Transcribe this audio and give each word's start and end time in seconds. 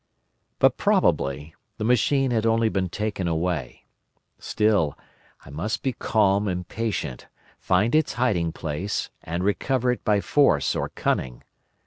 "But 0.57 0.77
probably 0.77 1.53
the 1.77 1.83
machine 1.83 2.31
had 2.31 2.43
only 2.43 2.69
been 2.69 2.89
taken 2.89 3.27
away. 3.27 3.85
Still, 4.39 4.97
I 5.45 5.51
must 5.51 5.83
be 5.83 5.93
calm 5.93 6.47
and 6.47 6.67
patient, 6.67 7.27
find 7.59 7.93
its 7.93 8.13
hiding 8.13 8.51
place, 8.51 9.11
and 9.21 9.43
recover 9.43 9.91
it 9.91 10.03
by 10.03 10.19
force 10.19 10.75
or 10.75 10.89
cunning. 10.89 11.43